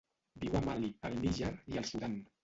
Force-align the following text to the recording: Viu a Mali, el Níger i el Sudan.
Viu 0.43 0.55
a 0.59 0.61
Mali, 0.67 0.87
el 1.09 1.17
Níger 1.25 1.51
i 1.75 1.81
el 1.83 1.85
Sudan. 1.91 2.17